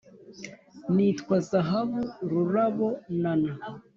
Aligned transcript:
nitwa 0.95 1.35
zahabu 1.49 2.01
rurabo 2.31 2.87
nana 3.21 3.53